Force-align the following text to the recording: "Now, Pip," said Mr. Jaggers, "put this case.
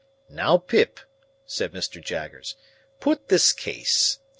"Now, 0.29 0.57
Pip," 0.57 0.99
said 1.45 1.73
Mr. 1.73 2.03
Jaggers, 2.03 2.55
"put 2.99 3.27
this 3.29 3.53
case. 3.53 4.17